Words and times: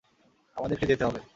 আমাদেরকে 0.55 0.85
যেতে 0.85 1.03
হবে। 1.05 1.21